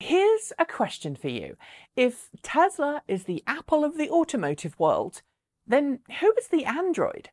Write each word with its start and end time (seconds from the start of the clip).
Here's 0.00 0.52
a 0.58 0.64
question 0.64 1.16
for 1.16 1.28
you. 1.28 1.56
If 1.96 2.30
Tesla 2.42 3.02
is 3.08 3.24
the 3.24 3.42
Apple 3.48 3.84
of 3.84 3.98
the 3.98 4.08
automotive 4.10 4.78
world, 4.78 5.22
then 5.66 6.00
who 6.20 6.32
is 6.38 6.48
the 6.48 6.64
Android? 6.64 7.30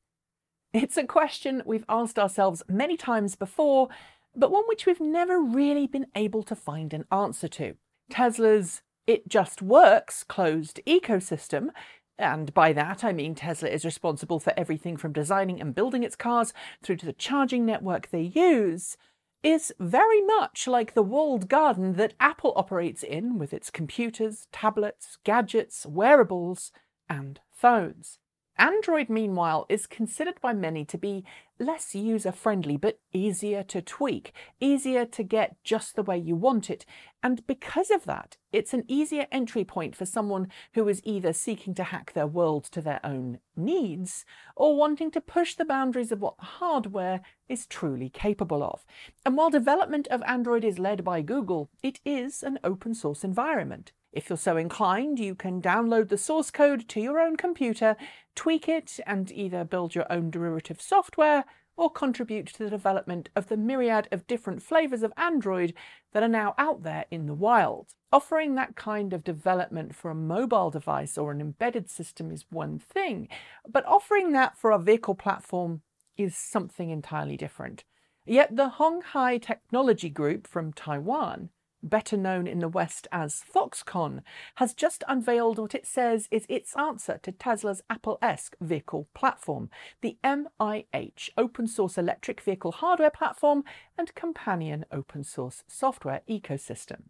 It's 0.74 0.98
a 0.98 1.06
question 1.06 1.62
we've 1.66 1.86
asked 1.88 2.18
ourselves 2.18 2.64
many 2.68 2.98
times 2.98 3.36
before, 3.36 3.90
but 4.36 4.52
one 4.52 4.64
which 4.68 4.86
we've 4.86 5.00
never 5.00 5.40
really 5.40 5.86
been 5.86 6.08
able 6.16 6.42
to 6.44 6.56
find 6.56 6.92
an 6.94 7.06
answer 7.12 7.48
to. 7.50 7.76
Tesla's 8.10 8.82
It 9.06 9.28
Just 9.28 9.62
Works 9.62 10.24
closed 10.24 10.82
ecosystem, 10.88 11.70
and 12.18 12.52
by 12.54 12.74
that 12.74 13.04
I 13.04 13.14
mean 13.14 13.36
Tesla 13.36 13.70
is 13.70 13.86
responsible 13.86 14.40
for 14.40 14.54
everything 14.58 14.98
from 14.98 15.14
designing 15.14 15.62
and 15.62 15.76
building 15.76 16.02
its 16.02 16.16
cars 16.16 16.52
through 16.82 16.98
to 16.98 17.06
the 17.06 17.14
charging 17.14 17.64
network 17.66 18.10
they 18.10 18.22
use, 18.22 18.98
is 19.46 19.72
very 19.80 20.22
much 20.24 20.68
like 20.68 20.96
the 20.96 21.04
walled 21.04 21.48
garden 21.48 21.94
that 21.94 22.16
Apple 22.20 22.52
operates 22.56 23.04
in 23.04 23.38
with 23.38 23.54
its 23.54 23.70
computers, 23.70 24.48
tablets, 24.52 25.20
gadgets, 25.24 25.86
wearables, 25.86 26.72
and 27.08 27.40
phones. 27.52 28.18
Android, 28.58 29.10
meanwhile, 29.10 29.66
is 29.68 29.86
considered 29.86 30.40
by 30.42 30.54
many 30.54 30.86
to 30.86 30.98
be 30.98 31.26
less 31.60 31.96
user 31.96 32.32
friendly 32.32 32.78
but 32.78 33.00
easier 33.14 33.64
to 33.64 33.82
tweak, 33.82 34.34
easier 34.60 35.06
to 35.06 35.24
get 35.24 35.56
just 35.64 35.96
the 35.96 36.04
way 36.04 36.18
you 36.18 36.36
want 36.36 36.70
it. 36.70 36.86
And 37.22 37.46
because 37.48 37.92
of 37.92 38.06
that, 38.06 38.38
it's 38.52 38.74
an 38.74 38.84
easier 38.88 39.28
entry 39.32 39.64
point 39.66 39.96
for 39.96 40.06
someone 40.06 40.48
who 40.74 40.88
is 40.88 41.02
either 41.04 41.34
seeking 41.34 41.74
to 41.76 41.84
hack 41.84 42.14
their 42.14 42.28
world 42.28 42.66
to 42.66 42.82
their 42.82 43.00
own 43.04 43.40
needs 43.56 44.26
or 44.56 44.78
wanting 44.78 45.12
to 45.12 45.22
push 45.22 45.56
the 45.56 45.66
boundaries 45.66 46.12
of 46.12 46.22
what 46.22 46.38
the 46.38 46.46
hardware 46.46 47.22
is 47.50 47.66
truly 47.66 48.10
capable 48.10 48.64
of. 48.64 48.86
And 49.26 49.36
while 49.36 49.50
development 49.50 50.08
of 50.08 50.24
Android 50.24 50.64
is 50.64 50.80
led 50.80 51.04
by 51.04 51.22
Google, 51.22 51.70
it 51.84 52.00
is 52.06 52.44
an 52.44 52.60
open 52.64 52.94
source 52.94 53.24
environment. 53.24 53.92
If 54.16 54.30
you're 54.30 54.38
so 54.38 54.56
inclined, 54.56 55.20
you 55.20 55.36
can 55.36 55.62
download 55.62 56.08
the 56.08 56.18
source 56.18 56.50
code 56.50 56.88
to 56.88 57.02
your 57.02 57.20
own 57.20 57.36
computer, 57.36 57.98
tweak 58.34 58.70
it, 58.70 58.98
and 59.06 59.30
either 59.30 59.66
build 59.66 59.94
your 59.94 60.10
own 60.10 60.32
derivative 60.32 60.82
software 60.82 61.44
or 61.76 61.92
contribute 61.92 62.48
to 62.48 62.64
the 62.64 62.70
development 62.70 63.28
of 63.36 63.50
the 63.50 63.58
myriad 63.58 64.08
of 64.14 64.26
different 64.26 64.64
flavours 64.64 65.04
of 65.04 65.12
Android 65.18 65.74
that 66.14 66.24
are 66.24 66.30
now 66.30 66.56
out 66.58 66.84
there 66.84 67.04
in 67.12 67.26
the 67.26 67.34
wild. 67.34 67.94
Offering 68.14 68.56
that 68.56 68.78
kind 68.78 69.12
of 69.12 69.26
development 69.26 69.94
for 69.94 70.10
a 70.10 70.16
mobile 70.16 70.70
device 70.70 71.18
or 71.18 71.34
an 71.34 71.42
embedded 71.42 71.90
system 71.90 72.32
is 72.32 72.46
one 72.50 72.80
thing, 72.80 73.28
but 73.68 73.86
offering 73.86 74.32
that 74.32 74.58
for 74.58 74.72
a 74.72 74.80
vehicle 74.80 75.16
platform 75.16 75.82
is 76.16 76.38
something 76.38 76.90
entirely 76.90 77.36
different. 77.36 77.84
Yet 78.26 78.56
the 78.56 78.70
Hon 78.70 79.02
Hai 79.02 79.40
Technology 79.40 80.10
Group 80.10 80.48
from 80.48 80.72
Taiwan 80.72 81.50
better 81.86 82.18
known 82.18 82.48
in 82.48 82.60
the 82.60 82.68
West 82.68 83.08
as 83.12 83.44
Foxconn, 83.54 84.22
has 84.56 84.74
just 84.74 85.04
unveiled 85.08 85.58
what 85.58 85.76
it 85.76 85.86
says 85.88 86.28
is 86.32 86.46
its 86.50 86.76
answer 86.76 87.20
to 87.24 87.32
Tesla's 87.32 87.82
Apple-esque 87.90 88.56
vehicle 88.60 89.08
platform, 89.14 89.70
the 90.02 90.18
MIH 90.24 91.30
open 91.38 91.68
source 91.68 91.98
electric 91.98 92.42
vehicle 92.42 92.74
hardware 92.74 93.10
platform 93.10 93.64
and 93.98 94.14
companion 94.16 94.86
open 94.92 95.24
source 95.24 95.64
software 95.68 96.22
ecosystem. 96.30 97.04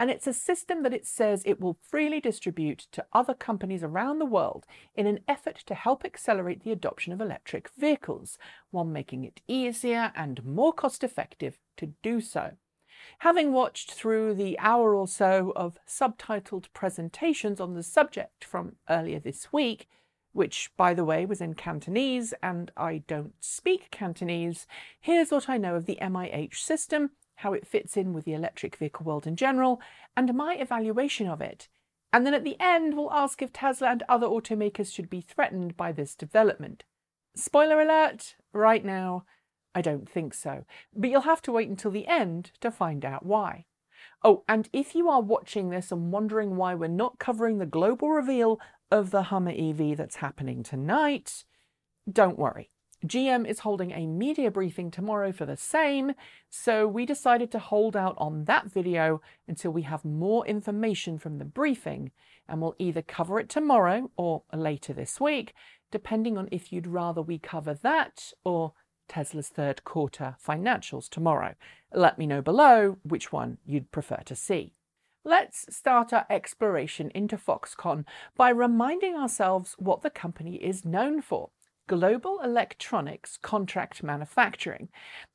And 0.00 0.10
it's 0.10 0.26
a 0.26 0.32
system 0.32 0.82
that 0.82 0.94
it 0.94 1.06
says 1.06 1.42
it 1.44 1.60
will 1.60 1.78
freely 1.82 2.20
distribute 2.20 2.86
to 2.92 3.06
other 3.12 3.34
companies 3.34 3.82
around 3.82 4.18
the 4.18 4.26
world 4.26 4.64
in 4.94 5.06
an 5.06 5.20
effort 5.28 5.56
to 5.66 5.74
help 5.74 6.04
accelerate 6.04 6.64
the 6.64 6.72
adoption 6.72 7.12
of 7.12 7.20
electric 7.20 7.68
vehicles, 7.76 8.38
while 8.70 8.84
making 8.84 9.24
it 9.24 9.40
easier 9.46 10.12
and 10.16 10.44
more 10.44 10.72
cost 10.72 11.04
effective 11.04 11.58
to 11.76 11.92
do 12.02 12.20
so. 12.20 12.52
Having 13.20 13.52
watched 13.52 13.92
through 13.92 14.34
the 14.34 14.58
hour 14.58 14.94
or 14.94 15.08
so 15.08 15.52
of 15.56 15.78
subtitled 15.86 16.66
presentations 16.72 17.60
on 17.60 17.74
the 17.74 17.82
subject 17.82 18.44
from 18.44 18.76
earlier 18.88 19.18
this 19.18 19.52
week, 19.52 19.88
which, 20.32 20.70
by 20.76 20.92
the 20.94 21.04
way, 21.04 21.24
was 21.24 21.40
in 21.40 21.54
Cantonese, 21.54 22.34
and 22.42 22.70
I 22.76 23.04
don't 23.06 23.34
speak 23.40 23.90
Cantonese, 23.90 24.66
here's 25.00 25.30
what 25.30 25.48
I 25.48 25.56
know 25.56 25.76
of 25.76 25.86
the 25.86 25.98
MIH 26.02 26.56
system, 26.56 27.10
how 27.36 27.52
it 27.52 27.66
fits 27.66 27.96
in 27.96 28.12
with 28.12 28.24
the 28.24 28.34
electric 28.34 28.76
vehicle 28.76 29.06
world 29.06 29.26
in 29.26 29.36
general, 29.36 29.80
and 30.16 30.34
my 30.34 30.54
evaluation 30.56 31.28
of 31.28 31.40
it. 31.40 31.68
And 32.12 32.26
then 32.26 32.34
at 32.34 32.44
the 32.44 32.56
end, 32.60 32.96
we'll 32.96 33.12
ask 33.12 33.42
if 33.42 33.52
Tesla 33.52 33.88
and 33.88 34.02
other 34.08 34.26
automakers 34.26 34.92
should 34.92 35.10
be 35.10 35.20
threatened 35.20 35.76
by 35.76 35.92
this 35.92 36.14
development. 36.14 36.84
Spoiler 37.36 37.80
alert, 37.80 38.36
right 38.52 38.84
now, 38.84 39.24
I 39.74 39.82
don't 39.82 40.08
think 40.08 40.34
so, 40.34 40.64
but 40.94 41.10
you'll 41.10 41.22
have 41.22 41.42
to 41.42 41.52
wait 41.52 41.68
until 41.68 41.90
the 41.90 42.06
end 42.06 42.52
to 42.60 42.70
find 42.70 43.04
out 43.04 43.26
why. 43.26 43.66
Oh, 44.22 44.44
and 44.48 44.68
if 44.72 44.94
you 44.94 45.08
are 45.08 45.20
watching 45.20 45.70
this 45.70 45.90
and 45.92 46.12
wondering 46.12 46.56
why 46.56 46.74
we're 46.74 46.88
not 46.88 47.18
covering 47.18 47.58
the 47.58 47.66
global 47.66 48.10
reveal 48.10 48.60
of 48.90 49.10
the 49.10 49.24
Hummer 49.24 49.52
EV 49.56 49.96
that's 49.96 50.16
happening 50.16 50.62
tonight, 50.62 51.44
don't 52.10 52.38
worry. 52.38 52.70
GM 53.04 53.46
is 53.46 53.58
holding 53.60 53.90
a 53.90 54.06
media 54.06 54.50
briefing 54.50 54.90
tomorrow 54.90 55.30
for 55.30 55.44
the 55.44 55.58
same, 55.58 56.12
so 56.48 56.86
we 56.88 57.04
decided 57.04 57.50
to 57.50 57.58
hold 57.58 57.96
out 57.96 58.14
on 58.16 58.44
that 58.44 58.70
video 58.70 59.20
until 59.46 59.72
we 59.72 59.82
have 59.82 60.06
more 60.06 60.46
information 60.46 61.18
from 61.18 61.36
the 61.36 61.44
briefing, 61.44 62.12
and 62.48 62.62
we'll 62.62 62.76
either 62.78 63.02
cover 63.02 63.38
it 63.38 63.50
tomorrow 63.50 64.10
or 64.16 64.44
later 64.54 64.94
this 64.94 65.20
week, 65.20 65.52
depending 65.90 66.38
on 66.38 66.48
if 66.50 66.72
you'd 66.72 66.86
rather 66.86 67.20
we 67.20 67.38
cover 67.38 67.74
that 67.74 68.32
or 68.42 68.72
Tesla's 69.08 69.48
third 69.48 69.84
quarter 69.84 70.36
financials 70.44 71.08
tomorrow. 71.08 71.54
Let 71.92 72.18
me 72.18 72.26
know 72.26 72.42
below 72.42 72.98
which 73.02 73.32
one 73.32 73.58
you'd 73.64 73.92
prefer 73.92 74.22
to 74.26 74.34
see. 74.34 74.74
Let's 75.24 75.74
start 75.74 76.12
our 76.12 76.26
exploration 76.28 77.10
into 77.14 77.38
Foxconn 77.38 78.04
by 78.36 78.50
reminding 78.50 79.14
ourselves 79.14 79.74
what 79.78 80.02
the 80.02 80.10
company 80.10 80.56
is 80.56 80.84
known 80.84 81.22
for. 81.22 81.50
Global 81.86 82.40
Electronics 82.42 83.36
Contract 83.36 84.02
Manufacturing. 84.02 84.88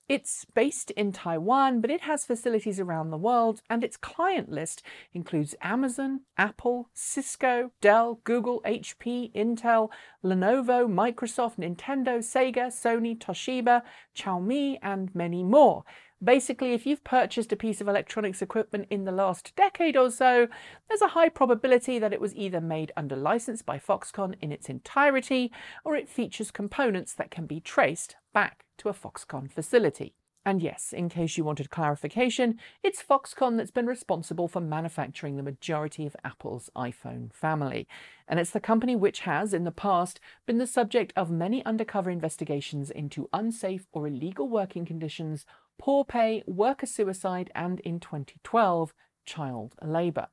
It's 0.08 0.46
based 0.56 0.90
in 0.92 1.12
Taiwan, 1.12 1.82
but 1.82 1.92
it 1.92 2.02
has 2.02 2.26
facilities 2.26 2.80
around 2.80 3.12
the 3.12 3.18
world, 3.18 3.62
and 3.70 3.84
its 3.84 3.96
client 3.96 4.50
list 4.50 4.82
includes 5.14 5.54
Amazon, 5.62 6.22
Apple, 6.36 6.90
Cisco, 6.96 7.72
Dell, 7.82 8.20
Google, 8.24 8.62
HP, 8.66 9.32
Intel, 9.36 9.90
Lenovo, 10.24 10.88
Microsoft, 10.88 11.58
Nintendo, 11.58 12.18
Sega, 12.18 12.68
Sony, 12.68 13.16
Toshiba, 13.16 13.84
Xiaomi, 14.18 14.80
and 14.82 15.14
many 15.14 15.44
more. 15.44 15.84
Basically, 16.22 16.74
if 16.74 16.86
you've 16.86 17.04
purchased 17.06 17.54
a 17.54 17.56
piece 17.56 17.80
of 17.80 17.88
electronics 17.88 18.42
equipment 18.42 18.88
in 18.90 19.06
the 19.06 19.12
last 19.12 19.56
decade 19.56 19.96
or 19.96 20.12
so, 20.12 20.50
there's 20.88 21.02
a 21.02 21.10
high 21.10 21.30
probability 21.30 21.98
that 21.98 22.12
it 22.12 22.20
was 22.20 22.36
either 22.36 22.60
made 22.60 22.92
under 22.98 23.16
license 23.16 23.62
by 23.62 23.80
Foxconn 23.80 24.36
in 24.42 24.52
its 24.52 24.68
entirety, 24.68 25.50
or 25.86 25.96
it 25.96 26.10
features 26.10 26.52
components 26.52 27.14
that 27.14 27.32
can 27.32 27.46
be 27.46 27.62
traced 27.62 28.18
back 28.34 28.66
to 28.80 28.90
a 28.90 28.94
Foxconn 28.94 29.50
facility. 29.50 30.14
And 30.46 30.62
yes, 30.62 30.94
in 30.94 31.10
case 31.10 31.38
you 31.38 31.44
wanted 31.44 31.70
clarification, 31.70 32.58
it's 32.82 33.04
Foxconn 33.04 33.58
that's 33.58 33.72
been 33.72 33.86
responsible 33.86 34.48
for 34.48 34.62
manufacturing 34.62 35.36
the 35.36 35.44
majority 35.44 36.06
of 36.06 36.16
Apple's 36.24 36.70
iPhone 36.76 37.34
family. 37.34 37.88
And 38.28 38.40
it's 38.40 38.52
the 38.52 38.60
company 38.60 38.96
which 38.96 39.22
has, 39.22 39.54
in 39.54 39.66
the 39.66 39.72
past, 39.72 40.20
been 40.46 40.58
the 40.58 40.66
subject 40.66 41.12
of 41.16 41.30
many 41.30 41.64
undercover 41.66 42.10
investigations 42.10 42.90
into 42.90 43.30
unsafe 43.34 43.88
or 43.92 44.08
illegal 44.08 44.48
working 44.48 44.86
conditions 44.86 45.46
poor 45.80 46.06
pay, 46.06 46.44
worker 46.46 46.86
suicide, 46.86 47.50
and 47.56 47.80
in 47.80 48.00
2012, 48.00 48.94
child 49.26 49.76
labour. 49.82 50.28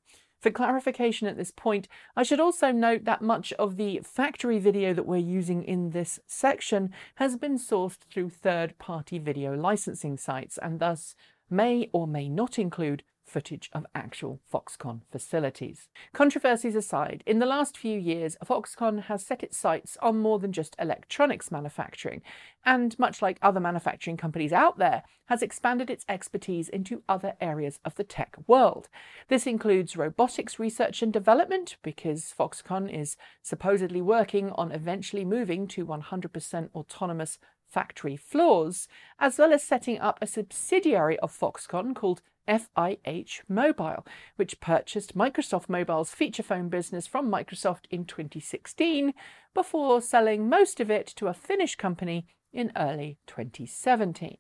For 0.47 0.53
clarification 0.53 1.27
at 1.27 1.37
this 1.37 1.51
point, 1.51 1.89
I 2.15 2.23
should 2.23 2.39
also 2.39 2.71
note 2.71 3.05
that 3.05 3.21
much 3.21 3.53
of 3.55 3.77
the 3.77 4.01
factory 4.05 4.61
video 4.61 4.95
that 4.95 5.05
we're 5.05 5.17
using 5.17 5.65
in 5.65 5.91
this 5.91 6.21
section 6.25 6.93
has 7.17 7.37
been 7.37 7.59
sourced 7.59 7.99
through 8.13 8.29
third-party 8.31 9.19
video 9.19 9.57
licensing 9.57 10.17
sites 10.17 10.57
and 10.63 10.79
thus 10.79 11.17
may 11.51 11.91
or 11.93 12.07
may 12.07 12.29
not 12.29 12.61
include 12.61 13.03
footage 13.27 13.69
of 13.73 13.85
actual 13.95 14.41
Foxconn 14.53 15.01
facilities. 15.11 15.89
Controversies 16.15 16.75
aside, 16.75 17.23
in 17.27 17.39
the 17.39 17.47
last 17.47 17.77
few 17.77 17.99
years, 17.99 18.37
Foxconn 18.45 19.03
has 19.05 19.27
set 19.27 19.43
its 19.43 19.57
sights 19.57 19.99
on 20.01 20.19
more 20.19 20.39
than 20.39 20.53
just 20.53 20.77
electronics 20.79 21.51
manufacturing, 21.51 22.23
and 22.65 22.99
much 22.99 23.21
like 23.21 23.39
other 23.43 23.61
manufacturing 23.61 24.17
companies 24.17 24.53
out 24.53 24.79
there, 24.79 25.03
has 25.27 25.43
expanded 25.43 25.91
its 25.91 26.05
expertise 26.09 26.69
into 26.69 27.03
other 27.09 27.35
areas 27.41 27.81
of 27.85 27.97
the 27.97 28.05
tech 28.05 28.37
world. 28.47 28.89
This 29.29 29.47
includes 29.47 29.97
robotics 29.97 30.59
research 30.59 31.03
and 31.03 31.13
development, 31.13 31.77
because 31.83 32.33
Foxconn 32.39 32.89
is 32.89 33.17
supposedly 33.43 34.01
working 34.01 34.51
on 34.53 34.71
eventually 34.71 35.25
moving 35.25 35.67
to 35.69 35.85
100% 35.85 36.69
autonomous 36.75 37.39
factory 37.69 38.17
floors, 38.17 38.87
as 39.19 39.39
well 39.39 39.53
as 39.53 39.63
setting 39.63 39.99
up 39.99 40.19
a 40.23 40.27
subsidiary 40.27 41.19
of 41.19 41.37
Foxconn 41.37 41.95
called 41.95 42.23
FIH 42.49 43.41
Mobile, 43.49 44.07
which 44.37 44.61
purchased 44.61 45.17
Microsoft 45.17 45.69
Mobile's 45.69 46.15
feature 46.15 46.43
phone 46.43 46.69
business 46.69 47.07
from 47.07 47.31
Microsoft 47.31 47.87
in 47.91 48.05
2016 48.05 49.13
before 49.55 50.01
selling 50.01 50.49
most 50.49 50.81
of 50.81 50.91
it 50.91 51.07
to 51.07 51.27
a 51.27 51.35
Finnish 51.35 51.77
company 51.77 52.27
in 52.53 52.73
early 52.77 53.19
2017. 53.27 54.39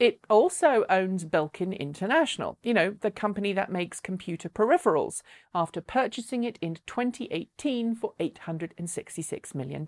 It 0.00 0.18
also 0.30 0.86
owns 0.88 1.26
Belkin 1.26 1.78
International, 1.78 2.56
you 2.62 2.72
know, 2.72 2.96
the 3.02 3.10
company 3.10 3.52
that 3.52 3.70
makes 3.70 4.00
computer 4.00 4.48
peripherals, 4.48 5.20
after 5.54 5.82
purchasing 5.82 6.42
it 6.42 6.58
in 6.62 6.78
2018 6.86 7.94
for 7.96 8.14
$866 8.18 9.54
million. 9.54 9.84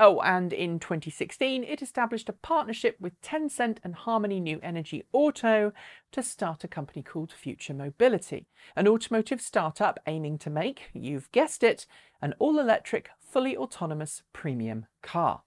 Oh, 0.00 0.20
and 0.22 0.52
in 0.52 0.80
2016, 0.80 1.62
it 1.62 1.80
established 1.80 2.28
a 2.28 2.32
partnership 2.32 2.96
with 2.98 3.20
Tencent 3.22 3.78
and 3.84 3.94
Harmony 3.94 4.40
New 4.40 4.58
Energy 4.60 5.04
Auto 5.12 5.72
to 6.10 6.20
start 6.20 6.64
a 6.64 6.68
company 6.68 7.04
called 7.04 7.30
Future 7.30 7.74
Mobility, 7.74 8.48
an 8.74 8.88
automotive 8.88 9.40
startup 9.40 10.00
aiming 10.08 10.38
to 10.38 10.50
make, 10.50 10.90
you've 10.92 11.30
guessed 11.30 11.62
it, 11.62 11.86
an 12.20 12.34
all 12.40 12.58
electric, 12.58 13.10
fully 13.20 13.56
autonomous 13.56 14.24
premium 14.32 14.86
car. 15.00 15.42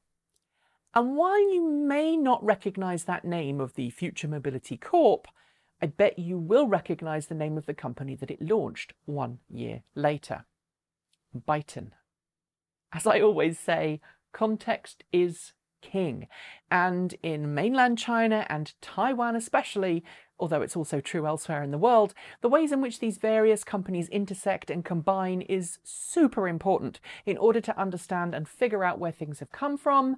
And 0.93 1.15
while 1.15 1.39
you 1.39 1.69
may 1.69 2.17
not 2.17 2.43
recognize 2.43 3.05
that 3.05 3.23
name 3.23 3.61
of 3.61 3.75
the 3.75 3.89
Future 3.89 4.27
Mobility 4.27 4.75
Corp, 4.77 5.27
I 5.81 5.87
bet 5.87 6.19
you 6.19 6.37
will 6.37 6.67
recognize 6.67 7.27
the 7.27 7.35
name 7.35 7.57
of 7.57 7.65
the 7.65 7.73
company 7.73 8.15
that 8.15 8.29
it 8.29 8.41
launched 8.41 8.93
one 9.05 9.39
year 9.49 9.83
later 9.95 10.45
Byton. 11.35 11.91
As 12.93 13.07
I 13.07 13.21
always 13.21 13.57
say, 13.57 14.01
context 14.33 15.03
is 15.13 15.53
king. 15.81 16.27
And 16.69 17.15
in 17.23 17.53
mainland 17.53 17.97
China 17.97 18.45
and 18.49 18.73
Taiwan 18.81 19.35
especially, 19.35 20.03
although 20.39 20.61
it's 20.61 20.75
also 20.75 20.99
true 20.99 21.25
elsewhere 21.25 21.63
in 21.63 21.71
the 21.71 21.77
world, 21.77 22.13
the 22.41 22.49
ways 22.49 22.71
in 22.71 22.81
which 22.81 22.99
these 22.99 23.17
various 23.17 23.63
companies 23.63 24.09
intersect 24.09 24.69
and 24.69 24.85
combine 24.85 25.41
is 25.41 25.79
super 25.83 26.47
important 26.47 26.99
in 27.25 27.37
order 27.37 27.61
to 27.61 27.79
understand 27.79 28.35
and 28.35 28.47
figure 28.47 28.83
out 28.83 28.99
where 28.99 29.11
things 29.11 29.39
have 29.39 29.51
come 29.51 29.77
from 29.77 30.17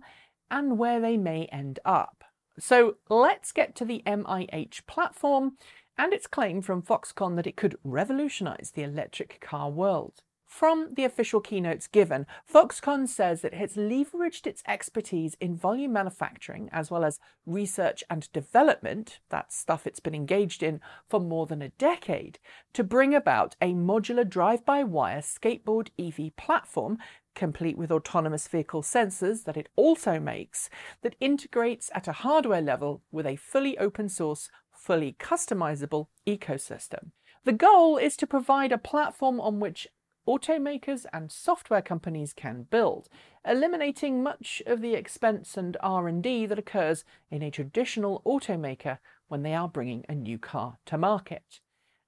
and 0.49 0.77
where 0.77 0.99
they 0.99 1.17
may 1.17 1.45
end 1.45 1.79
up. 1.85 2.23
So 2.59 2.95
let's 3.09 3.51
get 3.51 3.75
to 3.75 3.85
the 3.85 4.03
MIH 4.05 4.85
platform 4.85 5.57
and 5.97 6.13
its 6.13 6.27
claim 6.27 6.61
from 6.61 6.81
Foxconn 6.81 7.35
that 7.35 7.47
it 7.47 7.57
could 7.57 7.77
revolutionize 7.83 8.71
the 8.73 8.83
electric 8.83 9.39
car 9.41 9.69
world. 9.69 10.21
From 10.53 10.93
the 10.93 11.03
official 11.03 11.41
keynotes 11.41 11.87
given, 11.87 12.27
Foxconn 12.45 13.07
says 13.07 13.41
that 13.41 13.53
it 13.53 13.57
has 13.57 13.73
leveraged 13.73 14.45
its 14.45 14.61
expertise 14.67 15.35
in 15.41 15.55
volume 15.55 15.93
manufacturing 15.93 16.69
as 16.71 16.91
well 16.91 17.03
as 17.03 17.19
research 17.47 18.03
and 18.07 18.31
development, 18.33 19.17
that 19.29 19.51
stuff 19.51 19.87
it's 19.87 19.99
been 19.99 20.13
engaged 20.13 20.61
in 20.61 20.79
for 21.09 21.19
more 21.19 21.47
than 21.47 21.63
a 21.63 21.69
decade, 21.69 22.37
to 22.73 22.83
bring 22.83 23.15
about 23.15 23.55
a 23.61 23.73
modular 23.73 24.29
drive 24.29 24.63
by 24.63 24.83
wire 24.83 25.21
skateboard 25.21 25.89
EV 25.97 26.35
platform 26.35 26.99
complete 27.33 27.75
with 27.75 27.91
autonomous 27.91 28.47
vehicle 28.47 28.83
sensors 28.83 29.45
that 29.45 29.57
it 29.57 29.69
also 29.75 30.19
makes, 30.19 30.69
that 31.01 31.15
integrates 31.19 31.89
at 31.95 32.07
a 32.07 32.11
hardware 32.21 32.61
level 32.61 33.01
with 33.11 33.25
a 33.25 33.37
fully 33.37 33.75
open 33.79 34.07
source, 34.07 34.51
fully 34.71 35.15
customizable 35.19 36.09
ecosystem. 36.27 37.09
The 37.43 37.53
goal 37.53 37.97
is 37.97 38.15
to 38.17 38.27
provide 38.27 38.71
a 38.71 38.77
platform 38.77 39.41
on 39.41 39.59
which 39.59 39.87
automakers 40.27 41.05
and 41.11 41.31
software 41.31 41.81
companies 41.81 42.33
can 42.33 42.67
build, 42.69 43.09
eliminating 43.45 44.23
much 44.23 44.61
of 44.65 44.81
the 44.81 44.93
expense 44.93 45.57
and 45.57 45.77
R&D 45.81 46.45
that 46.45 46.59
occurs 46.59 47.03
in 47.29 47.41
a 47.41 47.51
traditional 47.51 48.21
automaker 48.25 48.99
when 49.27 49.43
they 49.43 49.53
are 49.53 49.67
bringing 49.67 50.05
a 50.07 50.15
new 50.15 50.37
car 50.37 50.77
to 50.85 50.97
market. 50.97 51.59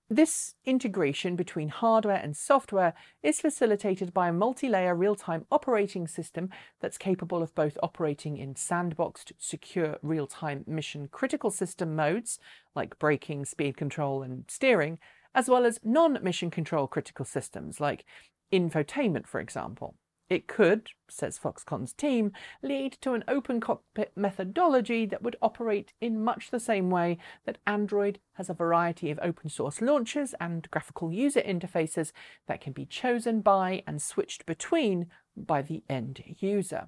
This 0.08 0.54
integration 0.66 1.36
between 1.36 1.70
hardware 1.70 2.22
and 2.22 2.38
software 2.38 2.94
is 3.24 3.42
facilitated 3.42 4.14
by 4.14 4.28
a 4.28 4.34
multi-layer 4.34 4.94
real-time 4.94 5.48
operating 5.50 6.08
system 6.08 6.50
that's 6.80 7.00
capable 7.00 7.42
of 7.42 7.56
both 7.56 7.76
operating 7.82 8.38
in 8.38 8.54
sandboxed, 8.54 9.32
secure, 9.40 9.98
real-time 10.04 10.64
mission-critical 10.68 11.50
system 11.50 11.96
modes, 11.96 12.38
like 12.76 13.00
braking, 13.00 13.46
speed 13.46 13.78
control, 13.78 14.22
and 14.22 14.46
steering, 14.48 15.00
as 15.36 15.48
well 15.48 15.66
as 15.66 15.80
non-mission 15.84 16.50
control 16.50 16.88
critical 16.88 17.26
systems, 17.26 17.80
like 17.80 18.06
infotainment, 18.52 19.28
for 19.28 19.40
example. 19.40 19.96
It 20.28 20.48
could, 20.48 20.90
says 21.08 21.38
Foxconn's 21.38 21.94
team, 21.94 22.32
lead 22.64 22.94
to 23.02 23.14
an 23.14 23.24
open 23.28 23.60
cockpit 23.60 24.12
methodology 24.16 25.06
that 25.06 25.22
would 25.22 25.36
operate 25.40 25.94
in 26.02 26.24
much 26.24 26.50
the 26.50 26.60
same 26.60 26.90
way 26.90 27.20
that 27.46 27.60
Android 27.68 28.18
has 28.34 28.50
a 28.50 28.56
variety 28.56 29.12
of 29.12 29.20
open 29.22 29.50
source 29.50 29.82
launchers 29.82 30.34
and 30.40 30.68
graphical 30.72 31.12
user 31.12 31.42
interfaces 31.42 32.12
that 32.48 32.60
can 32.60 32.74
be 32.74 32.88
chosen 32.88 33.42
by 33.42 33.84
and 33.86 34.02
switched 34.02 34.48
between 34.48 35.06
by 35.38 35.62
the 35.62 35.84
end 35.88 36.24
user. 36.40 36.88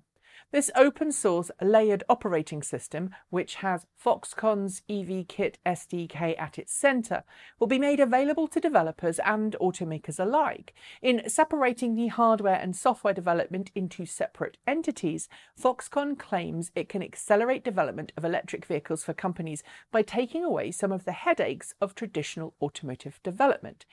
This 0.49 0.71
open 0.77 1.11
source 1.11 1.51
layered 1.61 2.05
operating 2.07 2.63
system, 2.63 3.13
which 3.29 3.55
has 3.55 3.85
Foxconn's 4.01 4.81
EVKit 4.89 5.55
SDK 5.65 6.39
at 6.39 6.57
its 6.57 6.73
center, 6.73 7.25
will 7.59 7.67
be 7.67 7.77
made 7.77 7.99
available 7.99 8.47
to 8.47 8.61
developers 8.61 9.19
and 9.19 9.57
automakers 9.59 10.21
alike. 10.21 10.73
In 11.01 11.27
separating 11.27 11.95
the 11.95 12.07
hardware 12.07 12.55
and 12.61 12.77
software 12.77 13.13
development 13.13 13.71
into 13.75 14.05
separate 14.05 14.57
entities, 14.65 15.27
Foxconn 15.61 16.17
claims 16.17 16.71
it 16.75 16.87
can 16.87 17.03
accelerate 17.03 17.65
development 17.65 18.13
of 18.15 18.23
electric 18.23 18.65
vehicles 18.65 19.03
for 19.03 19.13
companies 19.13 19.63
by 19.91 20.01
taking 20.01 20.45
away 20.45 20.71
some 20.71 20.93
of 20.93 21.03
the 21.03 21.11
headaches 21.11 21.73
of 21.81 21.93
traditional 21.93 22.53
automotive 22.61 23.19
development 23.21 23.85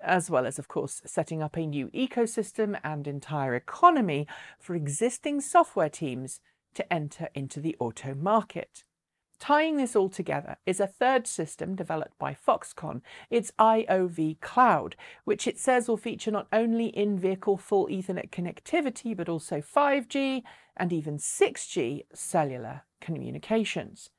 as 0.00 0.30
well 0.30 0.46
as, 0.46 0.58
of 0.58 0.68
course, 0.68 1.02
setting 1.04 1.42
up 1.42 1.56
a 1.56 1.66
new 1.66 1.88
ecosystem 1.88 2.78
and 2.82 3.06
entire 3.06 3.54
economy 3.54 4.26
for 4.58 4.74
existing 4.74 5.40
software 5.40 5.88
teams 5.88 6.40
to 6.74 6.92
enter 6.92 7.28
into 7.34 7.60
the 7.60 7.76
auto 7.78 8.14
market. 8.14 8.84
Tying 9.38 9.76
this 9.76 9.94
all 9.94 10.08
together 10.08 10.56
is 10.64 10.80
a 10.80 10.86
third 10.86 11.26
system 11.26 11.74
developed 11.74 12.18
by 12.18 12.34
Foxconn, 12.34 13.02
its 13.28 13.52
IOV 13.58 14.40
Cloud, 14.40 14.96
which 15.24 15.46
it 15.46 15.58
says 15.58 15.88
will 15.88 15.98
feature 15.98 16.30
not 16.30 16.48
only 16.52 16.86
in 16.86 17.18
vehicle 17.18 17.58
full 17.58 17.86
Ethernet 17.88 18.30
connectivity, 18.30 19.14
but 19.14 19.28
also 19.28 19.60
5G 19.60 20.42
and 20.76 20.92
even 20.92 21.18
6G 21.18 22.06
cellular 22.14 22.82
communications. 23.00 24.10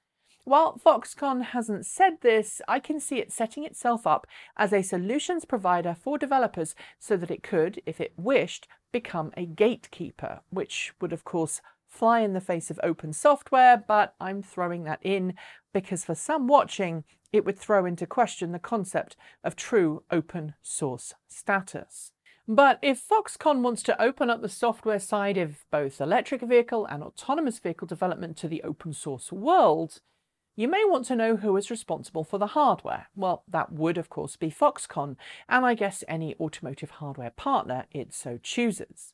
While 0.47 0.79
Foxconn 0.79 1.41
hasn't 1.43 1.85
said 1.85 2.21
this, 2.21 2.61
I 2.69 2.79
can 2.79 3.01
see 3.01 3.17
it 3.17 3.33
setting 3.33 3.65
itself 3.65 4.07
up 4.07 4.25
as 4.55 4.71
a 4.71 4.81
solutions 4.81 5.43
provider 5.43 5.93
for 5.93 6.17
developers 6.17 6.73
so 6.97 7.17
that 7.17 7.29
it 7.29 7.43
could, 7.43 7.81
if 7.85 7.99
it 7.99 8.13
wished, 8.15 8.65
become 8.93 9.33
a 9.35 9.45
gatekeeper, 9.45 10.39
which 10.49 10.93
would, 11.01 11.11
of 11.11 11.25
course, 11.25 11.61
fly 11.85 12.21
in 12.21 12.31
the 12.31 12.39
face 12.39 12.71
of 12.71 12.79
open 12.81 13.11
software, 13.11 13.75
but 13.75 14.15
I'm 14.21 14.41
throwing 14.41 14.85
that 14.85 15.01
in 15.01 15.33
because 15.73 16.05
for 16.05 16.15
some 16.15 16.47
watching, 16.47 17.03
it 17.33 17.43
would 17.43 17.59
throw 17.59 17.85
into 17.85 18.07
question 18.07 18.53
the 18.53 18.57
concept 18.57 19.17
of 19.43 19.57
true 19.57 20.03
open 20.09 20.53
source 20.61 21.13
status. 21.27 22.13
But 22.47 22.79
if 22.81 23.05
Foxconn 23.05 23.63
wants 23.63 23.83
to 23.83 24.01
open 24.01 24.29
up 24.29 24.41
the 24.41 24.47
software 24.47 24.99
side 24.99 25.37
of 25.37 25.65
both 25.71 25.99
electric 25.99 26.39
vehicle 26.39 26.85
and 26.85 27.03
autonomous 27.03 27.59
vehicle 27.59 27.85
development 27.85 28.37
to 28.37 28.47
the 28.47 28.63
open 28.63 28.93
source 28.93 29.29
world, 29.33 29.99
you 30.57 30.67
may 30.67 30.83
want 30.83 31.05
to 31.05 31.15
know 31.15 31.35
who 31.37 31.55
is 31.55 31.69
responsible 31.69 32.23
for 32.23 32.39
the 32.39 32.47
hardware. 32.47 33.07
Well, 33.15 33.43
that 33.47 33.71
would 33.71 33.97
of 33.97 34.09
course 34.09 34.35
be 34.35 34.49
Foxconn, 34.49 35.15
and 35.47 35.65
I 35.65 35.75
guess 35.75 36.03
any 36.07 36.35
automotive 36.39 36.89
hardware 36.89 37.29
partner 37.29 37.85
it 37.91 38.13
so 38.13 38.39
chooses. 38.41 39.13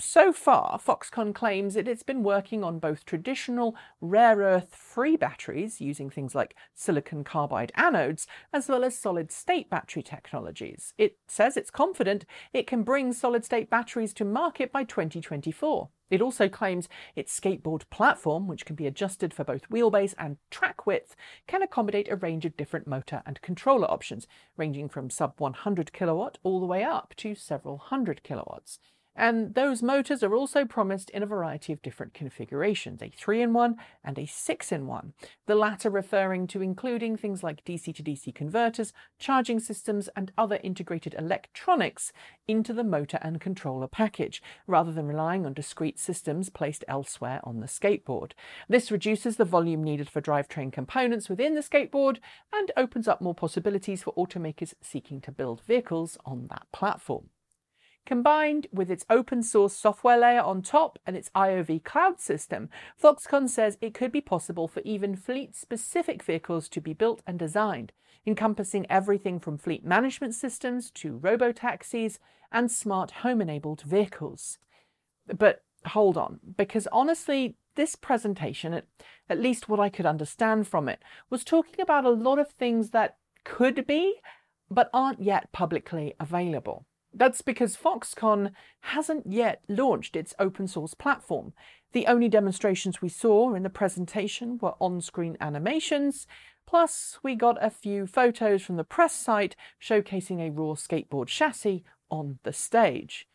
So 0.00 0.32
far, 0.32 0.78
Foxconn 0.78 1.34
claims 1.34 1.74
that 1.74 1.86
it's 1.86 2.02
been 2.02 2.22
working 2.22 2.64
on 2.64 2.78
both 2.78 3.04
traditional 3.04 3.76
rare 4.00 4.38
earth 4.38 4.74
free 4.74 5.14
batteries 5.14 5.78
using 5.78 6.08
things 6.08 6.34
like 6.34 6.56
silicon 6.74 7.22
carbide 7.22 7.70
anodes, 7.76 8.26
as 8.50 8.66
well 8.66 8.82
as 8.82 8.98
solid 8.98 9.30
state 9.30 9.68
battery 9.68 10.02
technologies. 10.02 10.94
It 10.96 11.18
says 11.28 11.58
it's 11.58 11.70
confident 11.70 12.24
it 12.54 12.66
can 12.66 12.82
bring 12.82 13.12
solid 13.12 13.44
state 13.44 13.68
batteries 13.68 14.14
to 14.14 14.24
market 14.24 14.72
by 14.72 14.84
2024. 14.84 15.90
It 16.08 16.22
also 16.22 16.48
claims 16.48 16.88
its 17.14 17.38
skateboard 17.38 17.82
platform, 17.90 18.48
which 18.48 18.64
can 18.64 18.76
be 18.76 18.86
adjusted 18.86 19.34
for 19.34 19.44
both 19.44 19.68
wheelbase 19.68 20.14
and 20.16 20.38
track 20.50 20.86
width, 20.86 21.14
can 21.46 21.62
accommodate 21.62 22.10
a 22.10 22.16
range 22.16 22.46
of 22.46 22.56
different 22.56 22.86
motor 22.86 23.22
and 23.26 23.42
controller 23.42 23.90
options, 23.90 24.26
ranging 24.56 24.88
from 24.88 25.10
sub 25.10 25.34
100 25.38 25.92
kilowatt 25.92 26.38
all 26.42 26.58
the 26.58 26.66
way 26.66 26.82
up 26.82 27.12
to 27.18 27.34
several 27.34 27.76
hundred 27.76 28.22
kilowatts. 28.22 28.78
And 29.20 29.54
those 29.54 29.82
motors 29.82 30.22
are 30.22 30.34
also 30.34 30.64
promised 30.64 31.10
in 31.10 31.22
a 31.22 31.26
variety 31.26 31.74
of 31.74 31.82
different 31.82 32.14
configurations, 32.14 33.02
a 33.02 33.10
3-in-1 33.10 33.74
and 34.02 34.16
a 34.16 34.22
6-in-1, 34.22 35.12
the 35.46 35.54
latter 35.54 35.90
referring 35.90 36.46
to 36.46 36.62
including 36.62 37.18
things 37.18 37.42
like 37.42 37.62
DC 37.62 37.94
to 37.96 38.02
DC 38.02 38.34
converters, 38.34 38.94
charging 39.18 39.60
systems 39.60 40.08
and 40.16 40.32
other 40.38 40.58
integrated 40.64 41.14
electronics 41.18 42.14
into 42.48 42.72
the 42.72 42.82
motor 42.82 43.18
and 43.20 43.42
controller 43.42 43.86
package, 43.86 44.42
rather 44.66 44.90
than 44.90 45.06
relying 45.06 45.44
on 45.44 45.52
discrete 45.52 45.98
systems 45.98 46.48
placed 46.48 46.82
elsewhere 46.88 47.40
on 47.44 47.60
the 47.60 47.66
skateboard. 47.66 48.32
This 48.70 48.90
reduces 48.90 49.36
the 49.36 49.44
volume 49.44 49.84
needed 49.84 50.08
for 50.08 50.22
drivetrain 50.22 50.72
components 50.72 51.28
within 51.28 51.54
the 51.54 51.60
skateboard 51.60 52.20
and 52.54 52.72
opens 52.74 53.06
up 53.06 53.20
more 53.20 53.34
possibilities 53.34 54.02
for 54.02 54.14
automakers 54.14 54.72
seeking 54.80 55.20
to 55.20 55.30
build 55.30 55.60
vehicles 55.60 56.16
on 56.24 56.46
that 56.48 56.62
platform. 56.72 57.28
Combined 58.10 58.66
with 58.72 58.90
its 58.90 59.06
open 59.08 59.40
source 59.40 59.72
software 59.72 60.18
layer 60.18 60.40
on 60.40 60.62
top 60.62 60.98
and 61.06 61.16
its 61.16 61.30
IOV 61.30 61.84
cloud 61.84 62.20
system, 62.20 62.68
Foxconn 63.00 63.48
says 63.48 63.78
it 63.80 63.94
could 63.94 64.10
be 64.10 64.20
possible 64.20 64.66
for 64.66 64.80
even 64.80 65.14
fleet 65.14 65.54
specific 65.54 66.20
vehicles 66.24 66.68
to 66.70 66.80
be 66.80 66.92
built 66.92 67.22
and 67.24 67.38
designed, 67.38 67.92
encompassing 68.26 68.84
everything 68.90 69.38
from 69.38 69.56
fleet 69.56 69.84
management 69.84 70.34
systems 70.34 70.90
to 70.90 71.18
robo 71.18 71.52
taxis 71.52 72.18
and 72.50 72.68
smart 72.68 73.12
home 73.22 73.40
enabled 73.40 73.82
vehicles. 73.82 74.58
But 75.28 75.62
hold 75.86 76.16
on, 76.16 76.40
because 76.56 76.88
honestly, 76.90 77.54
this 77.76 77.94
presentation, 77.94 78.74
at, 78.74 78.86
at 79.28 79.38
least 79.38 79.68
what 79.68 79.78
I 79.78 79.88
could 79.88 80.04
understand 80.04 80.66
from 80.66 80.88
it, 80.88 81.00
was 81.30 81.44
talking 81.44 81.80
about 81.80 82.04
a 82.04 82.10
lot 82.10 82.40
of 82.40 82.50
things 82.50 82.90
that 82.90 83.18
could 83.44 83.86
be, 83.86 84.16
but 84.68 84.90
aren't 84.92 85.22
yet 85.22 85.52
publicly 85.52 86.14
available. 86.18 86.86
That's 87.12 87.42
because 87.42 87.76
Foxconn 87.76 88.52
hasn't 88.80 89.30
yet 89.30 89.62
launched 89.68 90.16
its 90.16 90.34
open 90.38 90.68
source 90.68 90.94
platform. 90.94 91.52
The 91.92 92.06
only 92.06 92.28
demonstrations 92.28 93.02
we 93.02 93.08
saw 93.08 93.54
in 93.54 93.64
the 93.64 93.70
presentation 93.70 94.58
were 94.58 94.74
on 94.78 95.00
screen 95.00 95.36
animations, 95.40 96.26
plus, 96.66 97.18
we 97.22 97.34
got 97.34 97.58
a 97.60 97.68
few 97.68 98.06
photos 98.06 98.62
from 98.62 98.76
the 98.76 98.84
press 98.84 99.12
site 99.12 99.56
showcasing 99.82 100.40
a 100.40 100.50
raw 100.50 100.74
skateboard 100.74 101.26
chassis 101.26 101.82
on 102.10 102.38
the 102.44 102.52
stage. 102.52 103.26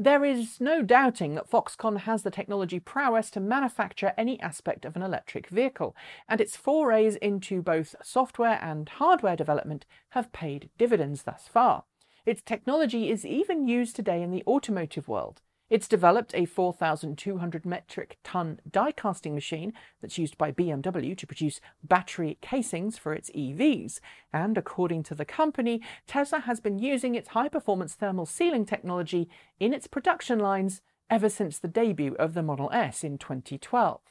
There 0.00 0.24
is 0.24 0.60
no 0.60 0.82
doubting 0.82 1.34
that 1.34 1.50
Foxconn 1.50 2.00
has 2.02 2.22
the 2.22 2.30
technology 2.30 2.78
prowess 2.78 3.30
to 3.32 3.40
manufacture 3.40 4.14
any 4.16 4.40
aspect 4.40 4.84
of 4.84 4.94
an 4.94 5.02
electric 5.02 5.48
vehicle, 5.48 5.94
and 6.28 6.40
its 6.40 6.56
forays 6.56 7.16
into 7.16 7.60
both 7.60 7.96
software 8.02 8.60
and 8.62 8.88
hardware 8.88 9.36
development 9.36 9.84
have 10.10 10.32
paid 10.32 10.70
dividends 10.78 11.24
thus 11.24 11.48
far. 11.48 11.84
Its 12.28 12.42
technology 12.42 13.08
is 13.08 13.24
even 13.24 13.66
used 13.66 13.96
today 13.96 14.20
in 14.20 14.30
the 14.30 14.44
automotive 14.46 15.08
world. 15.08 15.40
It's 15.70 15.88
developed 15.88 16.34
a 16.34 16.44
4,200 16.44 17.64
metric 17.64 18.18
ton 18.22 18.60
die 18.70 18.92
casting 18.92 19.34
machine 19.34 19.72
that's 20.02 20.18
used 20.18 20.36
by 20.36 20.52
BMW 20.52 21.16
to 21.16 21.26
produce 21.26 21.58
battery 21.82 22.36
casings 22.42 22.98
for 22.98 23.14
its 23.14 23.30
EVs. 23.30 24.00
And 24.30 24.58
according 24.58 25.04
to 25.04 25.14
the 25.14 25.24
company, 25.24 25.80
Tesla 26.06 26.40
has 26.40 26.60
been 26.60 26.78
using 26.78 27.14
its 27.14 27.30
high 27.30 27.48
performance 27.48 27.94
thermal 27.94 28.26
sealing 28.26 28.66
technology 28.66 29.30
in 29.58 29.72
its 29.72 29.86
production 29.86 30.38
lines 30.38 30.82
ever 31.08 31.30
since 31.30 31.58
the 31.58 31.66
debut 31.66 32.14
of 32.18 32.34
the 32.34 32.42
Model 32.42 32.68
S 32.74 33.04
in 33.04 33.16
2012. 33.16 34.02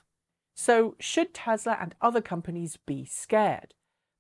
So, 0.55 0.95
should 0.99 1.35
Tesla 1.35 1.77
and 1.79 1.93
other 2.01 2.21
companies 2.21 2.77
be 2.77 3.05
scared? 3.05 3.75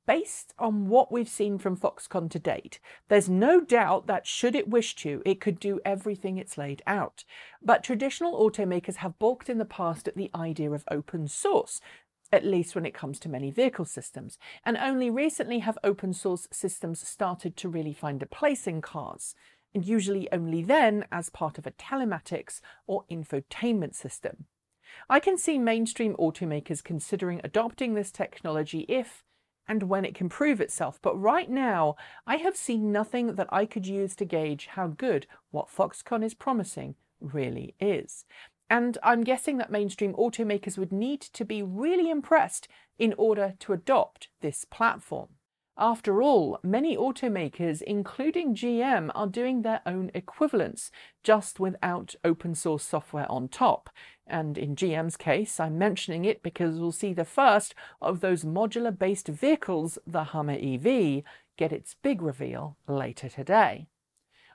Based 0.07 0.53
on 0.57 0.87
what 0.87 1.11
we've 1.11 1.27
seen 1.27 1.57
from 1.57 1.75
Foxconn 1.75 2.29
to 2.29 2.39
date, 2.39 2.79
there's 3.09 3.27
no 3.27 3.59
doubt 3.59 4.07
that 4.07 4.25
should 4.25 4.55
it 4.55 4.69
wish 4.69 4.95
to, 4.95 5.21
it 5.25 5.41
could 5.41 5.59
do 5.59 5.81
everything 5.83 6.37
it's 6.37 6.57
laid 6.57 6.81
out. 6.87 7.25
But 7.61 7.83
traditional 7.83 8.39
automakers 8.39 8.95
have 8.95 9.19
balked 9.19 9.49
in 9.49 9.57
the 9.57 9.65
past 9.65 10.07
at 10.07 10.15
the 10.15 10.31
idea 10.33 10.71
of 10.71 10.85
open 10.89 11.27
source, 11.27 11.81
at 12.31 12.45
least 12.45 12.73
when 12.73 12.85
it 12.85 12.93
comes 12.93 13.19
to 13.19 13.29
many 13.29 13.51
vehicle 13.51 13.83
systems, 13.83 14.39
and 14.63 14.77
only 14.77 15.09
recently 15.09 15.59
have 15.59 15.77
open 15.83 16.13
source 16.13 16.47
systems 16.53 17.05
started 17.05 17.57
to 17.57 17.67
really 17.67 17.93
find 17.93 18.23
a 18.23 18.27
place 18.27 18.65
in 18.65 18.81
cars, 18.81 19.35
and 19.75 19.85
usually 19.85 20.31
only 20.31 20.63
then 20.63 21.05
as 21.11 21.29
part 21.29 21.57
of 21.57 21.67
a 21.67 21.71
telematics 21.71 22.61
or 22.85 23.03
infotainment 23.11 23.93
system. 23.93 24.45
I 25.09 25.19
can 25.19 25.37
see 25.37 25.57
mainstream 25.57 26.15
automakers 26.15 26.81
considering 26.81 27.41
adopting 27.43 27.93
this 27.93 28.09
technology 28.09 28.85
if, 28.87 29.25
and 29.67 29.83
when 29.83 30.05
it 30.05 30.15
can 30.15 30.29
prove 30.29 30.61
itself. 30.61 30.99
But 31.01 31.15
right 31.15 31.49
now, 31.49 31.95
I 32.25 32.37
have 32.37 32.55
seen 32.55 32.91
nothing 32.91 33.35
that 33.35 33.49
I 33.51 33.65
could 33.65 33.85
use 33.85 34.15
to 34.15 34.25
gauge 34.25 34.67
how 34.67 34.87
good 34.87 35.27
what 35.51 35.69
Foxconn 35.69 36.23
is 36.23 36.33
promising 36.33 36.95
really 37.19 37.75
is. 37.79 38.25
And 38.69 38.97
I'm 39.01 39.23
guessing 39.23 39.57
that 39.57 39.71
mainstream 39.71 40.13
automakers 40.13 40.77
would 40.77 40.91
need 40.91 41.21
to 41.21 41.45
be 41.45 41.63
really 41.63 42.09
impressed 42.09 42.67
in 42.99 43.13
order 43.17 43.53
to 43.59 43.73
adopt 43.73 44.27
this 44.41 44.65
platform. 44.65 45.29
After 45.79 46.23
all, 46.23 46.59
many 46.63 46.97
automakers, 46.97 47.83
including 47.83 48.55
GM, 48.55 49.11
are 49.13 49.27
doing 49.27 49.61
their 49.61 49.81
own 49.85 50.09
equivalents, 50.15 50.89
just 51.23 51.59
without 51.59 52.15
open 52.23 52.55
source 52.55 52.83
software 52.83 53.31
on 53.31 53.47
top. 53.47 53.91
And 54.25 54.57
in 54.57 54.75
GM's 54.75 55.17
case, 55.17 55.59
I'm 55.59 55.77
mentioning 55.77 56.25
it 56.25 56.41
because 56.41 56.79
we'll 56.79 56.91
see 56.91 57.13
the 57.13 57.25
first 57.25 57.75
of 58.01 58.21
those 58.21 58.43
modular 58.43 58.97
based 58.97 59.27
vehicles, 59.27 59.99
the 60.07 60.23
Hummer 60.23 60.57
EV, 60.59 61.21
get 61.57 61.71
its 61.71 61.95
big 62.01 62.23
reveal 62.23 62.75
later 62.87 63.29
today. 63.29 63.87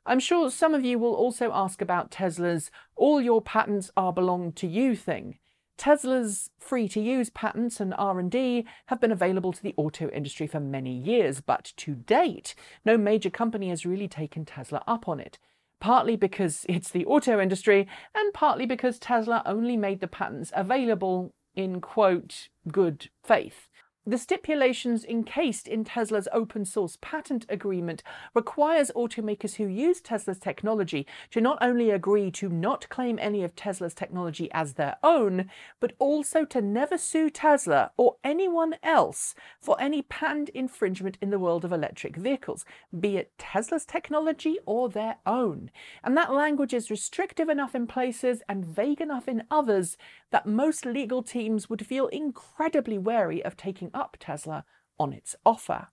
I'm 0.04 0.18
sure 0.18 0.50
some 0.50 0.74
of 0.74 0.84
you 0.84 0.98
will 0.98 1.14
also 1.14 1.52
ask 1.52 1.80
about 1.80 2.10
Tesla's 2.10 2.72
all 2.96 3.20
your 3.20 3.40
patents 3.40 3.92
are 3.96 4.12
belong 4.12 4.52
to 4.54 4.66
you 4.66 4.96
thing. 4.96 5.38
Tesla's 5.82 6.48
free-to-use 6.60 7.30
patents 7.30 7.80
and 7.80 7.92
R&D 7.98 8.64
have 8.86 9.00
been 9.00 9.10
available 9.10 9.52
to 9.52 9.60
the 9.60 9.74
auto 9.76 10.08
industry 10.10 10.46
for 10.46 10.60
many 10.60 10.96
years, 10.96 11.40
but 11.40 11.72
to 11.78 11.96
date, 11.96 12.54
no 12.84 12.96
major 12.96 13.30
company 13.30 13.68
has 13.68 13.84
really 13.84 14.06
taken 14.06 14.44
Tesla 14.44 14.84
up 14.86 15.08
on 15.08 15.18
it. 15.18 15.40
Partly 15.80 16.14
because 16.14 16.64
it's 16.68 16.90
the 16.90 17.04
auto 17.04 17.40
industry, 17.40 17.88
and 18.14 18.32
partly 18.32 18.64
because 18.64 19.00
Tesla 19.00 19.42
only 19.44 19.76
made 19.76 19.98
the 19.98 20.06
patents 20.06 20.52
available 20.54 21.34
in, 21.56 21.80
quote, 21.80 22.48
good 22.68 23.10
faith. 23.24 23.68
The 24.04 24.18
stipulations 24.18 25.04
encased 25.04 25.68
in 25.68 25.84
Tesla's 25.84 26.26
open 26.32 26.64
source 26.64 26.98
patent 27.00 27.46
agreement 27.48 28.02
requires 28.34 28.90
automakers 28.96 29.54
who 29.54 29.66
use 29.68 30.00
Tesla's 30.00 30.40
technology 30.40 31.06
to 31.30 31.40
not 31.40 31.56
only 31.60 31.88
agree 31.90 32.32
to 32.32 32.48
not 32.48 32.88
claim 32.88 33.16
any 33.22 33.44
of 33.44 33.54
Tesla's 33.54 33.94
technology 33.94 34.50
as 34.52 34.74
their 34.74 34.96
own, 35.04 35.48
but 35.78 35.92
also 36.00 36.44
to 36.46 36.60
never 36.60 36.98
sue 36.98 37.30
Tesla 37.30 37.92
or 37.96 38.16
anyone 38.24 38.74
else 38.82 39.36
for 39.60 39.80
any 39.80 40.02
patent 40.02 40.48
infringement 40.48 41.16
in 41.22 41.30
the 41.30 41.38
world 41.38 41.64
of 41.64 41.72
electric 41.72 42.16
vehicles, 42.16 42.64
be 42.98 43.16
it 43.16 43.30
Tesla's 43.38 43.84
technology 43.84 44.58
or 44.66 44.88
their 44.88 45.18
own. 45.26 45.70
And 46.02 46.16
that 46.16 46.34
language 46.34 46.74
is 46.74 46.90
restrictive 46.90 47.48
enough 47.48 47.76
in 47.76 47.86
places 47.86 48.42
and 48.48 48.64
vague 48.64 49.00
enough 49.00 49.28
in 49.28 49.44
others 49.48 49.96
that 50.32 50.46
most 50.46 50.84
legal 50.84 51.22
teams 51.22 51.70
would 51.70 51.86
feel 51.86 52.08
incredibly 52.08 52.98
wary 52.98 53.44
of 53.44 53.56
taking 53.56 53.91
up 53.94 54.16
Tesla 54.18 54.64
on 54.98 55.12
its 55.12 55.36
offer. 55.44 55.88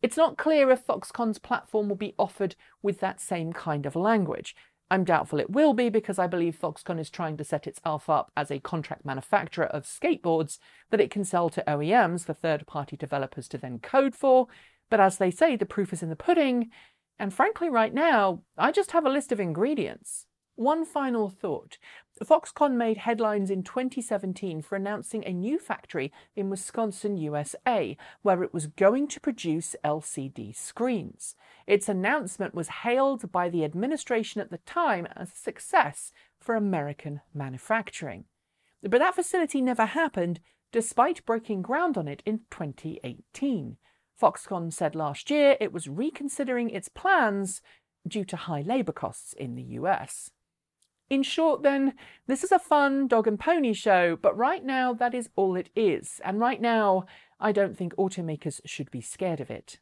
It's 0.00 0.16
not 0.16 0.38
clear 0.38 0.70
if 0.70 0.86
Foxconn's 0.86 1.38
platform 1.38 1.88
will 1.88 1.96
be 1.96 2.14
offered 2.18 2.54
with 2.82 3.00
that 3.00 3.20
same 3.20 3.52
kind 3.52 3.84
of 3.84 3.96
language. 3.96 4.54
I'm 4.90 5.04
doubtful 5.04 5.40
it 5.40 5.50
will 5.50 5.74
be 5.74 5.90
because 5.90 6.18
I 6.18 6.26
believe 6.26 6.58
Foxconn 6.58 6.98
is 6.98 7.10
trying 7.10 7.36
to 7.36 7.44
set 7.44 7.66
itself 7.66 8.08
up 8.08 8.32
as 8.36 8.50
a 8.50 8.60
contract 8.60 9.04
manufacturer 9.04 9.66
of 9.66 9.84
skateboards 9.84 10.58
that 10.90 11.00
it 11.00 11.10
can 11.10 11.24
sell 11.24 11.50
to 11.50 11.64
OEMs 11.66 12.24
for 12.24 12.32
third 12.32 12.66
party 12.66 12.96
developers 12.96 13.48
to 13.48 13.58
then 13.58 13.80
code 13.80 14.14
for. 14.14 14.46
But 14.88 15.00
as 15.00 15.18
they 15.18 15.30
say, 15.30 15.56
the 15.56 15.66
proof 15.66 15.92
is 15.92 16.02
in 16.02 16.08
the 16.08 16.16
pudding. 16.16 16.70
And 17.18 17.34
frankly, 17.34 17.68
right 17.68 17.92
now, 17.92 18.42
I 18.56 18.72
just 18.72 18.92
have 18.92 19.04
a 19.04 19.10
list 19.10 19.32
of 19.32 19.40
ingredients. 19.40 20.26
One 20.58 20.84
final 20.84 21.28
thought. 21.30 21.78
Foxconn 22.20 22.72
made 22.72 22.96
headlines 22.96 23.48
in 23.48 23.62
2017 23.62 24.60
for 24.62 24.74
announcing 24.74 25.22
a 25.24 25.32
new 25.32 25.56
factory 25.56 26.12
in 26.34 26.50
Wisconsin, 26.50 27.16
USA, 27.16 27.96
where 28.22 28.42
it 28.42 28.52
was 28.52 28.66
going 28.66 29.06
to 29.06 29.20
produce 29.20 29.76
LCD 29.84 30.56
screens. 30.56 31.36
Its 31.68 31.88
announcement 31.88 32.56
was 32.56 32.80
hailed 32.82 33.30
by 33.30 33.48
the 33.48 33.62
administration 33.62 34.40
at 34.40 34.50
the 34.50 34.58
time 34.58 35.06
as 35.14 35.30
a 35.30 35.36
success 35.36 36.10
for 36.40 36.56
American 36.56 37.20
manufacturing. 37.32 38.24
But 38.82 38.98
that 38.98 39.14
facility 39.14 39.62
never 39.62 39.86
happened, 39.86 40.40
despite 40.72 41.24
breaking 41.24 41.62
ground 41.62 41.96
on 41.96 42.08
it 42.08 42.20
in 42.26 42.40
2018. 42.50 43.76
Foxconn 44.20 44.72
said 44.72 44.96
last 44.96 45.30
year 45.30 45.56
it 45.60 45.72
was 45.72 45.86
reconsidering 45.86 46.68
its 46.68 46.88
plans 46.88 47.62
due 48.08 48.24
to 48.24 48.36
high 48.36 48.62
labour 48.62 48.90
costs 48.90 49.32
in 49.34 49.54
the 49.54 49.62
US. 49.62 50.32
In 51.10 51.22
short, 51.22 51.62
then, 51.62 51.94
this 52.26 52.44
is 52.44 52.52
a 52.52 52.58
fun 52.58 53.08
dog 53.08 53.26
and 53.26 53.40
pony 53.40 53.72
show, 53.72 54.16
but 54.16 54.36
right 54.36 54.64
now 54.64 54.92
that 54.92 55.14
is 55.14 55.30
all 55.36 55.56
it 55.56 55.70
is. 55.74 56.20
And 56.24 56.38
right 56.38 56.60
now, 56.60 57.06
I 57.40 57.52
don't 57.52 57.76
think 57.76 57.94
automakers 57.94 58.60
should 58.66 58.90
be 58.90 59.00
scared 59.00 59.40
of 59.40 59.50
it. 59.50 59.78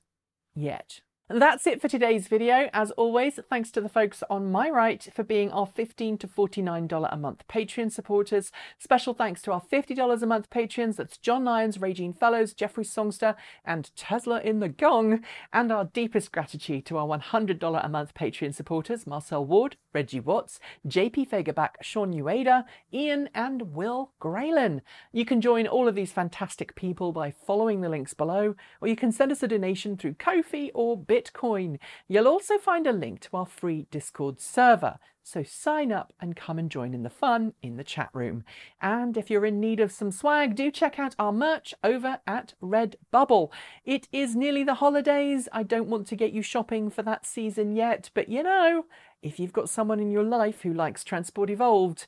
Yet. 0.55 1.01
That's 1.29 1.67
it 1.67 1.83
for 1.83 1.89
today's 1.89 2.29
video. 2.29 2.71
As 2.73 2.93
always, 2.93 3.41
thanks 3.51 3.73
to 3.73 3.81
the 3.81 3.89
folks 3.89 4.23
on 4.31 4.53
my 4.53 4.71
right 4.71 5.09
for 5.13 5.25
being 5.25 5.51
our 5.51 5.67
15 5.67 6.19
to 6.19 6.29
$49 6.29 7.09
a 7.11 7.17
month 7.17 7.43
Patreon 7.49 7.91
supporters. 7.91 8.53
Special 8.79 9.13
thanks 9.13 9.43
to 9.43 9.51
our 9.51 9.61
$50 9.61 10.23
a 10.23 10.27
month 10.27 10.51
patrons. 10.51 10.99
That's 10.99 11.19
John 11.19 11.45
Lyons, 11.45 11.81
Regine 11.81 12.13
Fellows, 12.13 12.55
Jeffrey 12.55 12.85
Songster, 12.85 13.35
and 13.65 13.91
Tesla 13.97 14.41
in 14.41 14.61
the 14.61 14.69
Gong. 14.69 15.25
And 15.53 15.73
our 15.73 15.87
deepest 15.87 16.31
gratitude 16.31 16.87
to 16.87 16.97
our 16.97 17.19
$100 17.19 17.85
a 17.85 17.89
month 17.89 18.15
Patreon 18.15 18.55
supporters, 18.55 19.05
Marcel 19.05 19.45
Ward, 19.45 19.77
Reggie 19.93 20.21
Watts, 20.21 20.61
JP 20.87 21.29
Fagerback, 21.29 21.71
Sean 21.81 22.15
Ueda, 22.15 22.67
Ian, 22.93 23.31
and 23.35 23.75
Will 23.75 24.13
Graylin. 24.23 24.81
You 25.11 25.25
can 25.25 25.41
join 25.41 25.67
all 25.67 25.89
of 25.89 25.97
these 25.97 26.13
fantastic 26.13 26.77
people 26.77 27.11
by 27.11 27.33
following 27.33 27.81
the 27.81 27.89
links 27.89 28.15
below, 28.15 28.55
or 28.81 28.87
you 28.87 28.95
can 28.95 29.11
send 29.11 29.33
us 29.33 29.43
a 29.43 29.49
donation 29.49 29.97
through 29.97 30.15
Ko-fi 30.15 30.71
or 30.73 30.97
Bit 30.97 31.16
Bitcoin. 31.17 31.79
You'll 32.09 32.29
also 32.29 32.59
find 32.59 32.87
a 32.87 32.93
link 32.93 33.21
to 33.21 33.37
our 33.37 33.47
free 33.47 33.87
Discord 33.91 34.41
server, 34.41 34.99
so 35.23 35.43
sign 35.43 35.91
up 35.91 36.13
and 36.21 36.37
come 36.37 36.59
and 36.59 36.71
join 36.71 36.93
in 36.93 37.03
the 37.03 37.11
fun 37.11 37.55
in 37.63 37.77
the 37.77 37.85
chat 37.85 38.11
room. 38.13 38.45
And 38.83 39.17
if 39.17 39.31
you're 39.31 39.47
in 39.47 39.59
need 39.59 39.81
of 39.81 39.91
some 39.91 40.11
swag, 40.11 40.55
do 40.55 40.71
check 40.71 40.99
out 40.99 41.17
our 41.19 41.33
merch 41.33 41.75
over 41.83 42.21
at 42.27 42.55
Redbubble. 42.63 43.51
It 43.85 44.09
is 44.13 44.37
nearly 44.37 44.63
the 44.63 44.75
holidays. 44.75 45.49
I 45.53 45.63
don't 45.63 45.89
want 45.89 46.07
to 46.09 46.17
get 46.17 46.33
you 46.33 46.43
shopping 46.43 46.91
for 46.91 47.03
that 47.03 47.25
season 47.25 47.75
yet, 47.75 48.11
but 48.13 48.29
you 48.29 48.43
know, 48.43 48.85
if 49.23 49.41
you've 49.41 49.53
got 49.55 49.71
someone 49.71 50.01
in 50.01 50.11
your 50.11 50.23
life 50.23 50.63
who 50.63 50.73
likes 50.73 51.03
Transport 51.03 51.51
Evolved, 51.51 52.07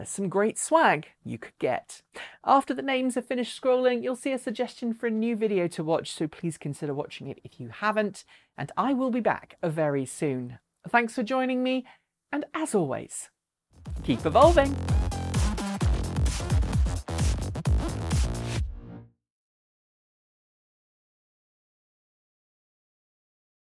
there's 0.00 0.08
some 0.08 0.30
great 0.30 0.58
swag 0.58 1.08
you 1.26 1.36
could 1.36 1.58
get. 1.58 2.00
After 2.42 2.72
the 2.72 2.80
names 2.80 3.18
are 3.18 3.22
finished 3.22 3.60
scrolling, 3.60 4.02
you'll 4.02 4.16
see 4.16 4.32
a 4.32 4.38
suggestion 4.38 4.94
for 4.94 5.08
a 5.08 5.10
new 5.10 5.36
video 5.36 5.68
to 5.68 5.84
watch, 5.84 6.10
so 6.10 6.26
please 6.26 6.56
consider 6.56 6.94
watching 6.94 7.26
it 7.26 7.38
if 7.44 7.60
you 7.60 7.68
haven't, 7.68 8.24
and 8.56 8.72
I 8.78 8.94
will 8.94 9.10
be 9.10 9.20
back 9.20 9.58
very 9.62 10.06
soon. 10.06 10.58
Thanks 10.88 11.14
for 11.14 11.22
joining 11.22 11.62
me, 11.62 11.84
and 12.32 12.46
as 12.54 12.74
always, 12.74 13.28
keep 14.02 14.24
evolving! 14.24 14.74